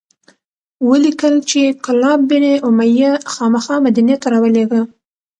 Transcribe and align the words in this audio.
ولیکل 0.89 1.35
چې 1.49 1.61
کلاب 1.85 2.19
بن 2.31 2.43
امیة 2.67 3.11
خامخا 3.33 3.75
مدینې 3.85 4.15
ته 4.21 4.27
راولیږه. 4.33 4.81